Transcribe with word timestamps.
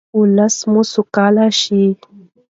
ولس 0.19 0.55
مو 0.71 0.81
سوکاله 0.93 1.47
شي. 1.61 1.83